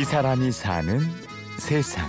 이 0.00 0.04
사람이 0.04 0.50
사는 0.50 0.98
세상. 1.58 2.08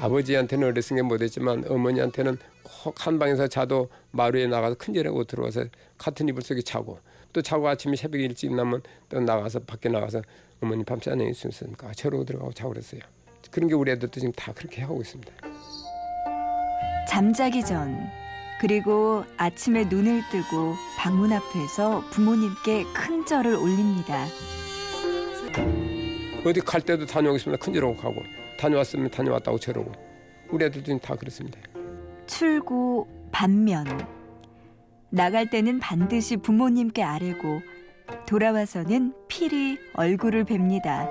아버지한테는 0.00 0.68
어렸을 0.68 0.96
게 0.96 1.02
못했지만 1.02 1.64
어머니한테는 1.68 2.38
꼭 2.62 3.06
한 3.06 3.18
방에서 3.18 3.46
자도 3.46 3.90
마루에 4.12 4.46
나가서 4.46 4.76
큰절하고 4.76 5.24
들어와서 5.24 5.64
같은 5.98 6.26
이불 6.26 6.40
속에 6.42 6.62
자고 6.62 6.98
또 7.34 7.42
자고 7.42 7.68
아침에 7.68 7.94
새벽에 7.94 8.24
일찍 8.24 8.54
나면 8.54 8.80
또 9.10 9.20
나가서 9.20 9.58
밖에 9.60 9.90
나가서 9.90 10.22
어머니 10.62 10.82
밤새 10.82 11.10
안에 11.10 11.28
있으니까 11.28 11.92
저러고 11.92 12.24
들어가고 12.24 12.54
자고 12.54 12.70
그랬어요. 12.70 13.02
그런 13.50 13.68
게 13.68 13.74
우리 13.74 13.90
애들도 13.90 14.18
지금 14.18 14.32
다 14.32 14.50
그렇게 14.54 14.80
하고 14.80 15.02
있습니다. 15.02 15.30
잠자기 17.06 17.62
전 17.62 18.08
그리고 18.62 19.26
아침에 19.36 19.84
눈을 19.84 20.22
뜨고 20.30 20.74
방문 20.96 21.34
앞에서 21.34 22.02
부모님께 22.12 22.84
큰 22.94 23.26
절을 23.26 23.56
올립니다. 23.56 24.24
어디 26.44 26.60
갈 26.60 26.80
때도 26.80 27.06
다녀오겠습니다. 27.06 27.62
큰절하고 27.62 27.96
가고 27.96 28.22
다녀왔으면 28.58 29.10
다녀왔다고 29.10 29.58
저러고 29.58 29.92
우리 30.50 30.64
애들도 30.64 30.98
다 30.98 31.14
그렇습니다. 31.14 31.58
출구 32.26 33.06
반면 33.30 33.86
나갈 35.10 35.48
때는 35.48 35.78
반드시 35.78 36.36
부모님께 36.36 37.02
아뢰고 37.02 37.60
돌아와서는 38.26 39.14
필히 39.28 39.78
얼굴을 39.94 40.44
뵙니다. 40.44 41.08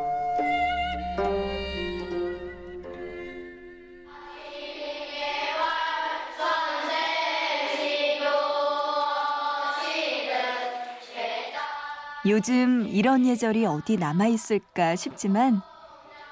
요즘 12.28 12.88
이런 12.88 13.26
예절이 13.26 13.66
어디 13.66 13.96
남아있을까 13.96 14.96
싶지만 14.96 15.62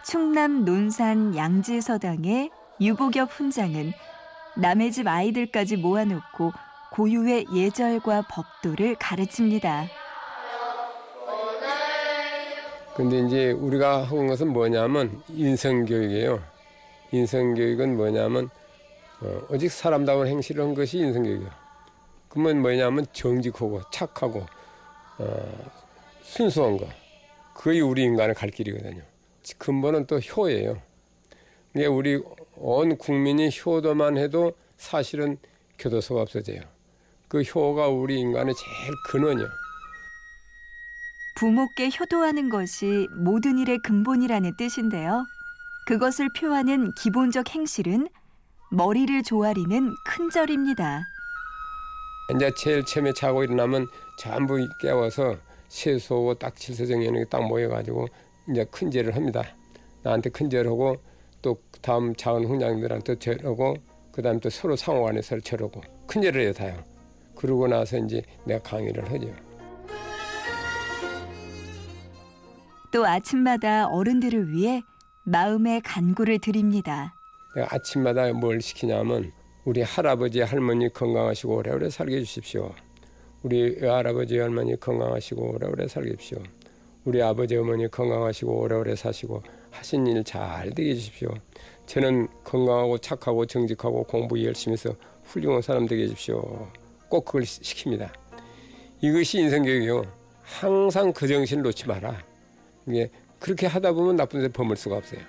충남 0.03 0.65
논산 0.65 1.35
양지서당의 1.35 2.49
유보겹 2.81 3.29
훈장은 3.31 3.93
남의 4.57 4.91
집 4.91 5.07
아이들까지 5.07 5.77
모아놓고 5.77 6.52
고유의 6.91 7.45
예절과 7.53 8.23
법도를 8.29 8.95
가르칩니다. 8.95 9.85
근데 12.95 13.19
이제 13.19 13.52
우리가 13.52 14.03
하고 14.03 14.17
있는 14.17 14.30
것은 14.30 14.53
뭐냐면 14.53 15.21
인성교육이에요. 15.30 16.41
인성교육은 17.11 17.95
뭐냐면 17.95 18.49
어, 19.21 19.41
오직 19.49 19.69
사람다운 19.71 20.27
행실을 20.27 20.63
한 20.63 20.73
것이 20.73 20.97
인성교육이에요. 20.97 21.49
그러면 22.30 22.61
뭐냐면 22.61 23.05
정직하고 23.13 23.81
착하고 23.91 24.45
어, 25.19 25.84
순수한 26.25 26.77
거. 26.77 26.89
그게 27.53 27.79
우리 27.79 28.03
인간을 28.03 28.33
갈 28.33 28.49
길이거든요. 28.49 29.01
근본은 29.57 30.07
또 30.07 30.19
효예요. 30.19 30.81
이게 31.73 31.85
우리 31.85 32.21
온 32.55 32.97
국민이 32.97 33.49
효도만 33.49 34.17
해도 34.17 34.53
사실은 34.75 35.37
교도소가 35.79 36.21
없어져요. 36.21 36.61
그 37.27 37.41
효가 37.41 37.87
우리 37.87 38.19
인간의 38.19 38.53
제일 38.55 38.93
근원이요. 39.09 39.47
부모께 41.37 41.89
효도하는 41.99 42.49
것이 42.49 43.07
모든 43.11 43.57
일의 43.59 43.79
근본이라는 43.79 44.55
뜻인데요. 44.57 45.25
그것을 45.87 46.29
표하는 46.33 46.91
기본적 46.95 47.53
행실은 47.53 48.07
머리를 48.71 49.21
조아리는 49.23 49.95
큰절입니다. 50.05 51.01
이제 52.33 52.51
제일 52.57 52.83
처음에 52.83 53.13
자고 53.13 53.43
일어나면 53.43 53.87
전부 54.17 54.67
깨워서 54.79 55.37
세수하고 55.75 56.35
딱 56.35 56.55
질서정연하게 56.55 57.25
딱 57.25 57.45
모여가지고 57.45 58.07
이제 58.49 58.63
큰절을 58.65 59.15
합니다. 59.15 59.43
나한테 60.03 60.30
큰절하고 60.30 60.95
또 61.41 61.59
다음 61.81 62.15
자원 62.15 62.45
훈장들한테 62.45 63.19
절하고 63.19 63.75
그 64.11 64.21
다음 64.21 64.39
또 64.39 64.49
서로 64.49 64.75
상호간에 64.75 65.21
서로 65.21 65.41
절하고 65.41 65.81
큰절을 66.08 66.41
해요 66.41 66.53
다요. 66.53 66.81
그러고 67.35 67.67
나서 67.67 67.97
이제 67.97 68.21
내가 68.45 68.61
강의를 68.64 69.11
하죠. 69.11 69.27
또 72.93 73.05
아침마다 73.05 73.87
어른들을 73.87 74.53
위해 74.53 74.81
마음의 75.25 75.81
간구를 75.81 76.39
드립니다. 76.39 77.14
내가 77.53 77.75
아침마다 77.75 78.31
뭘 78.31 78.61
시키냐면 78.61 79.33
우리 79.65 79.81
할아버지 79.81 80.39
할머니 80.39 80.87
건강하시고 80.93 81.58
오래오래 81.58 81.89
살게 81.89 82.15
해주십시오. 82.15 82.71
우리 83.45 83.78
할아버지 83.80 84.39
할머니 84.39 84.76
건강하시고 84.80 85.54
오래오래 85.54 85.88
살게 85.88 86.14
해주십시오. 86.14 86.42
우리 87.04 87.22
아버지 87.22 87.56
어머니 87.56 87.88
건강하시고 87.88 88.52
오래오래 88.61 88.95
사시고 88.95 89.44
하신 89.70 90.08
일 90.08 90.23
잘 90.23 90.72
되게 90.72 90.89
해주십시오. 90.89 91.30
저는 91.86 92.28
건강하고 92.44 92.98
착하고 92.98 93.45
정직하고 93.45 94.06
공부 94.06 94.44
열심히 94.44 94.73
해서 94.73 94.95
훌륭한 95.26 95.61
사람 95.61 95.86
되게 95.86 96.06
해주십시오. 96.06 96.42
꼭 97.08 97.26
그걸 97.26 97.44
시킵니다. 97.44 98.10
이것이 99.02 99.38
인성교육이요. 99.42 100.02
항상 100.42 101.14
그 101.14 101.27
정신을 101.27 101.62
놓지 101.62 101.88
마라. 101.88 102.17
이게 102.88 103.12
그렇게 103.38 103.67
하다 103.67 103.92
보면 103.92 104.16
나쁜 104.16 104.42
데 104.42 104.48
범을 104.48 104.76
수가 104.76 104.98
없어요. 104.98 105.20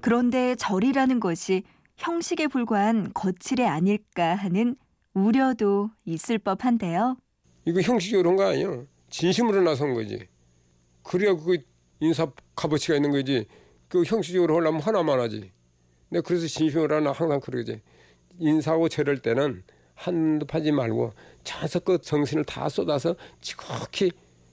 그런데 0.00 0.54
절이라는 0.54 1.20
것이 1.20 1.64
형식에 1.96 2.46
불과한 2.48 3.12
거칠애 3.14 3.64
아닐까 3.64 4.34
하는 4.34 4.76
우려도 5.14 5.90
있을 6.04 6.38
법한데요. 6.38 7.16
이거 7.64 7.80
형식적으로 7.80 8.30
한거 8.30 8.46
아니에요. 8.46 8.86
진심으로 9.10 9.62
나선 9.62 9.94
거지. 9.94 10.26
그래야 11.02 11.34
그 11.34 11.58
인사 12.00 12.26
값어치가 12.56 12.96
있는 12.96 13.10
거지. 13.10 13.46
그 13.88 14.02
형식적으로 14.04 14.56
하려면 14.56 14.80
하나만 14.80 15.20
하지. 15.20 15.52
내가 16.08 16.22
그래서 16.26 16.46
진심으로 16.46 16.96
하나 16.96 17.12
항상 17.12 17.40
그러지. 17.40 17.80
인사하고 18.38 18.88
저럴 18.88 19.20
때는 19.20 19.62
한도 19.94 20.46
파지 20.46 20.72
말고 20.72 21.12
자석껏 21.44 22.02
정신을 22.02 22.44
다 22.44 22.68
쏟아서 22.68 23.14
지극히 23.40 24.10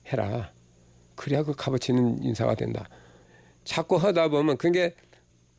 해라. 0.08 0.52
그래야 1.16 1.44
그 1.44 1.54
값어치 1.54 1.94
있는 1.94 2.22
인사가 2.24 2.54
된다. 2.54 2.88
자꾸 3.64 3.96
하다 3.96 4.28
보면 4.30 4.58
그게 4.58 4.96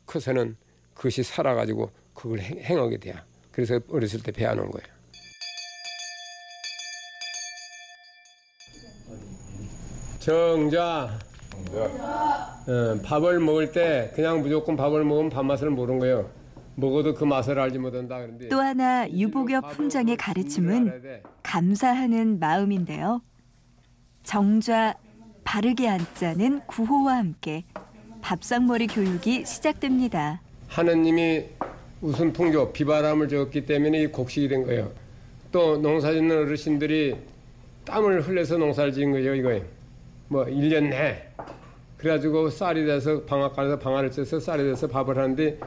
커서는 0.05 0.57
그것이 1.01 1.23
살아가지고 1.23 1.89
그걸 2.13 2.39
행, 2.41 2.77
하게 2.79 2.97
돼요. 2.97 3.15
그래서 3.51 3.79
어렸을 3.89 4.21
때 4.21 4.31
배워놓은 4.31 4.69
거예요. 4.69 4.87
정자. 10.19 11.19
어, 12.67 13.01
밥을 13.03 13.39
먹을 13.39 13.71
때 13.71 14.11
그냥 14.13 14.41
무조건 14.41 14.75
밥을 14.75 15.03
먹으면 15.03 15.31
밥맛을 15.31 15.71
모르는 15.71 15.99
거예요. 15.99 16.29
먹어도 16.75 17.15
그 17.15 17.23
맛을 17.23 17.57
알지 17.57 17.79
못한다. 17.79 18.19
그런데 18.19 18.47
또 18.49 18.59
하나 18.59 19.09
유보겹 19.09 19.73
훈장의 19.73 20.17
가르침은 20.17 21.23
감사하는 21.41 22.37
마음인데요. 22.37 23.23
정좌 24.21 24.93
바르게 25.43 25.89
앉자는 25.89 26.67
구호와 26.67 27.17
함께 27.17 27.65
밥상머리 28.21 28.85
교육이 28.85 29.45
시작됩니다. 29.47 30.41
하느님이 30.71 31.47
우선 32.01 32.31
풍조 32.31 32.71
비바람을 32.71 33.27
줬기 33.27 33.65
때문에 33.65 34.03
이 34.03 34.07
곡식이 34.07 34.47
된 34.47 34.63
거예요. 34.63 34.89
또 35.51 35.77
농사 35.77 36.13
짓는 36.13 36.43
어르신들이 36.43 37.17
땀을 37.83 38.21
흘려서 38.21 38.57
농사를 38.57 38.93
지은 38.93 39.11
거죠, 39.11 39.35
이거예요. 39.35 39.63
뭐 40.29 40.45
1년 40.45 40.89
내. 40.89 41.27
그래가지고 41.97 42.49
쌀이 42.49 42.85
돼서 42.85 43.21
방앗간에서 43.23 43.79
방아를 43.79 44.11
쪄서 44.11 44.39
쌀이 44.39 44.63
돼서 44.63 44.87
밥을 44.87 45.17
하는데 45.17 45.59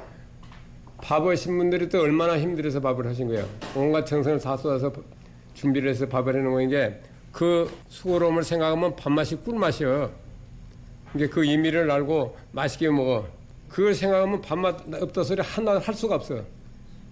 밥하신 1.03 1.59
분들이 1.59 1.87
또 1.91 2.00
얼마나 2.00 2.38
힘들어서 2.38 2.81
밥을 2.81 3.06
하신 3.06 3.29
거예요. 3.29 3.46
온갖 3.76 4.06
정성을 4.06 4.40
다 4.40 4.56
쏟아서 4.56 4.90
준비를 5.52 5.90
해서 5.90 6.08
밥을 6.08 6.34
해놓은 6.34 6.70
게그 6.70 7.70
수고로움을 7.88 8.43
생각하면 8.43 8.96
밥맛이 8.96 9.37
꿀맛이요. 9.37 10.11
이게 11.14 11.29
그 11.29 11.44
의미를 11.44 11.90
알고 11.90 12.37
맛있게 12.52 12.88
먹어. 12.88 13.44
그걸 13.75 13.93
생각하면 13.93 14.41
밥맛 14.41 15.03
없다 15.03 15.25
소리 15.25 15.43
하나 15.43 15.81
할 15.81 15.94
수가 15.94 16.15
없어. 16.15 16.41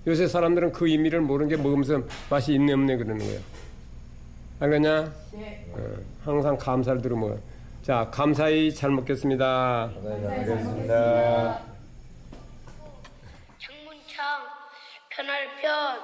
요새 0.06 0.28
사람들은 0.28 0.70
그 0.70 0.88
의미를 0.88 1.20
모르는 1.20 1.48
게 1.48 1.56
먹으면서 1.60 2.02
맛이 2.30 2.54
있네 2.54 2.72
없네 2.72 2.98
그러는 2.98 3.18
거예요. 3.18 3.40
알겠냐? 4.60 5.12
네. 5.32 5.66
어, 5.72 5.96
항상 6.24 6.56
감사를 6.56 7.02
들으면. 7.02 7.42
자, 7.82 8.08
감사히 8.12 8.72
잘 8.72 8.90
먹겠습니다. 8.92 9.90
네, 10.04 10.08
먹겠습니다. 10.20 11.62
창문창, 13.58 14.24
편할편, 15.10 15.98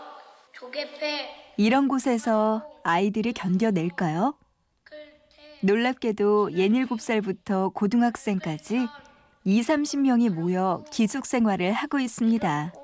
조개패. 0.55 1.55
이런 1.57 1.87
곳에서 1.87 2.69
아이들이 2.83 3.33
견뎌낼까요? 3.33 4.35
놀랍게도 5.63 6.49
67살부터 6.49 7.73
고등학생까지 7.75 8.89
2, 9.49 9.63
30명이 9.63 10.29
모여 10.29 10.85
기숙 10.93 11.25
생활을 11.25 11.73
하고 11.73 11.99
있습니다. 11.99 12.75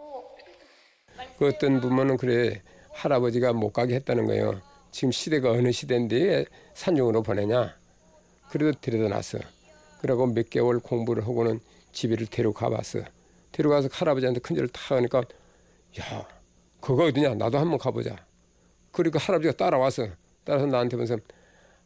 그 1.38 1.46
어떤 1.46 1.78
부모는 1.78 2.16
그래 2.16 2.62
할아버지가 2.94 3.52
못 3.52 3.70
가게 3.70 3.96
했다는 3.96 4.24
거예요. 4.24 4.62
지금 4.90 5.12
시대가 5.12 5.50
어느 5.50 5.70
시대인데 5.72 6.16
왜 6.16 6.46
산중으로 6.72 7.22
보내냐. 7.22 7.76
그래도 8.48 8.80
데려다 8.80 9.14
놨어. 9.14 9.40
그러고 10.00 10.26
몇 10.26 10.48
개월 10.48 10.80
공부를 10.80 11.24
하고는 11.24 11.60
집에를 11.92 12.28
데려가 12.28 12.70
봤어. 12.70 13.00
데려가서 13.52 13.90
할아버지한테 13.92 14.40
큰절을 14.40 14.70
타 14.70 14.96
하니까 14.96 15.18
야 16.00 16.26
그거 16.80 17.04
어디냐 17.04 17.34
나도 17.34 17.58
한번 17.58 17.78
가보자. 17.78 18.16
그리고 18.90 19.18
할아버지가 19.18 19.52
따라와서 19.58 20.06
따라서 20.44 20.64
나한테 20.64 20.96
보면서 20.96 21.18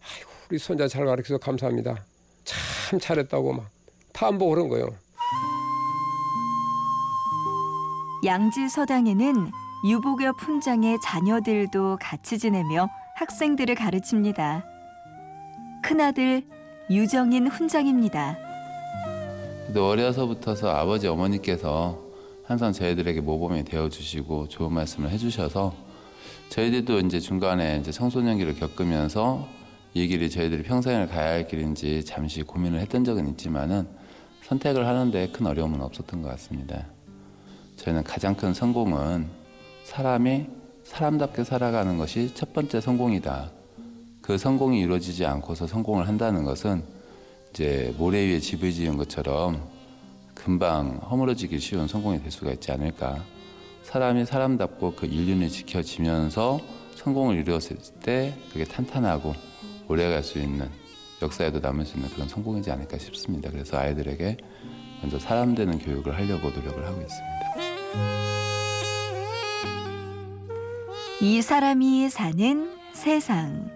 아이고 0.01 0.31
우리 0.49 0.57
손자 0.57 0.87
잘 0.87 1.05
가르쳐서 1.05 1.39
감사합니다. 1.39 2.05
참 2.45 3.01
잘했다고 3.01 3.55
막 3.55 3.78
탐보 4.19 4.49
그런 4.49 4.69
거요. 4.69 4.89
양지 8.25 8.69
서당에는 8.69 9.53
유복여 9.85 10.33
훈장의 10.39 10.99
자녀들도 11.01 11.99
같이 12.01 12.37
지내며 12.37 12.89
학생들을 13.15 13.77
가르칩니다. 13.77 14.65
큰아들 15.85 16.43
유정인 16.91 17.47
훈장입니다. 17.47 18.37
또 19.73 19.89
어려서부터서 19.89 20.69
아버지 20.69 21.07
어머니께서 21.07 22.01
항상 22.45 22.73
저희들에게 22.73 23.21
모범이 23.21 23.63
되어 23.65 23.89
주시고 23.89 24.49
좋은 24.49 24.73
말씀을 24.73 25.11
해주셔서 25.11 25.75
저희들도 26.49 27.01
이제 27.01 27.21
중간에 27.21 27.79
이제 27.79 27.93
청소년기를 27.93 28.57
겪으면서 28.57 29.47
이 29.95 30.09
길이 30.09 30.29
저희들이 30.29 30.65
평생을 30.65 31.07
가야 31.09 31.31
할 31.31 31.47
길인지 31.47 32.05
잠시 32.05 32.43
고민을 32.43 32.81
했던 32.81 33.05
적은 33.05 33.29
있지만은 33.29 33.87
선택을 34.45 34.87
하는데 34.87 35.29
큰 35.29 35.47
어려움은 35.47 35.81
없었던 35.81 36.23
것 36.23 36.29
같습니다. 36.31 36.87
저희는 37.77 38.05
가장 38.05 38.35
큰 38.35 38.55
성공은 38.55 39.27
사람이 39.85 40.47
사람답게 40.85 41.45
살아가는 41.45 41.99
것이 41.99 42.35
첫 42.35 42.53
번째 42.53 42.81
성공이다. 42.81 43.51
그 44.23 44.39
성공이 44.39 44.81
이루어지지 44.81 45.25
않고서 45.27 45.67
성공을 45.67 46.09
한다는 46.09 46.45
것은 46.45 46.83
이제 47.51 47.95
모래 47.99 48.19
위에 48.27 48.41
집을 48.41 48.73
지은 48.73 48.97
것처럼 48.97 49.63
금방 50.35 50.99
허물어지기 51.11 51.59
쉬운 51.61 51.89
성공이 51.89 52.23
될 52.23 52.31
수가 52.31 52.53
있지 52.53 52.73
않을까. 52.73 53.23
사람이 53.83 54.27
사람답고 54.27 54.95
그 54.95 55.07
인륜을 55.07 55.49
지켜지면서 55.49 56.61
성공을 56.97 57.37
이루었을 57.37 57.79
때 58.03 58.35
그게 58.53 58.65
탄탄하고 58.65 59.35
오래 59.89 60.09
갈 60.11 60.23
수 60.23 60.39
있는 60.39 60.69
역사에도 61.21 61.61
남을 61.61 61.85
수 61.85 61.97
있는 61.97 62.09
그런 62.11 62.29
성공이지 62.29 62.71
않을까 62.71 62.99
싶습니다. 62.99 63.51
그래서 63.51 63.79
아이들에게 63.79 64.37
먼저 65.01 65.19
사람 65.19 65.55
되는 65.55 65.79
교육을 65.79 66.15
하려고 66.17 66.51
노력을 66.51 66.87
하고 66.87 67.01
있습니다. 67.01 67.39
이 71.21 71.43
사람이 71.43 72.09
사는 72.11 72.71
세상. 72.93 73.69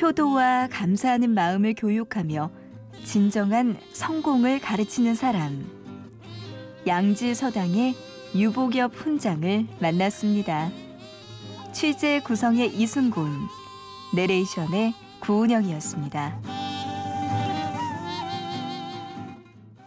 효도와 0.00 0.68
감사하는 0.70 1.30
마음을 1.30 1.74
교육하며 1.74 2.50
진정한 3.04 3.78
성공을 3.92 4.60
가르치는 4.60 5.14
사람. 5.14 5.66
양지 6.86 7.34
서당의 7.34 7.94
유복엽 8.34 8.94
훈장을 8.94 9.66
만났습니다. 9.80 10.70
취재 11.72 12.20
구성의 12.20 12.74
이순곤, 12.76 13.30
내레이션의 14.14 14.94
구은영이었습니다. 15.26 16.55